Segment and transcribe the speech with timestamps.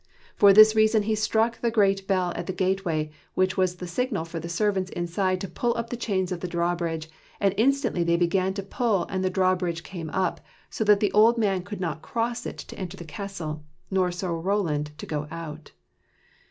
[0.35, 4.25] For this reason he struck the great bell at the gateway, which was the signal
[4.25, 7.07] for the servants inside to pull in the chains of the drawbridge,
[7.39, 10.41] and instantly they began to pull, and the drawbridge came up,
[10.71, 14.33] so that the old man could not cross it to enter the castle, nor Sir
[14.33, 15.69] Roland to go out.